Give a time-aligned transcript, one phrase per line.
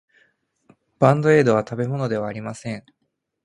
[0.97, 2.83] バンドエードは食べ物ではありません。